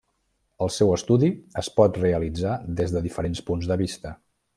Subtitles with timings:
[0.65, 1.29] El seu estudi
[1.63, 4.15] es pot realitzar des de diferents punts de vista.